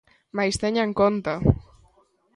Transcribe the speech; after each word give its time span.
Mais 0.37 0.55
teñan 0.63 0.89
conta. 0.99 1.35